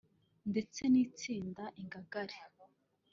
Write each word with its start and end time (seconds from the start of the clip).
ndetse 0.49 0.81
n’Itsinda 0.91 1.63
Ingangare 1.81 2.37